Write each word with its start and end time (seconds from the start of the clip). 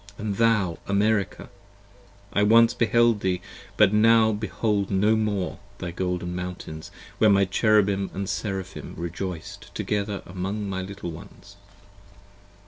And 0.17 0.37
thou, 0.37 0.79
America! 0.87 1.47
I 2.33 2.41
once 2.41 2.73
beheld 2.73 3.19
thee 3.19 3.39
but 3.77 3.93
now 3.93 4.31
behold 4.31 4.89
no 4.89 5.15
more 5.15 5.59
Thy 5.77 5.91
golden 5.91 6.35
mountains 6.35 6.89
where 7.19 7.29
my 7.29 7.45
Cherubim 7.45 8.09
& 8.25 8.25
Seraphim 8.25 8.95
rejoic'd 8.97 9.65
55 9.65 9.73
Together 9.75 10.23
among 10.25 10.67
my 10.67 10.81
little 10.81 11.11
ones. 11.11 11.55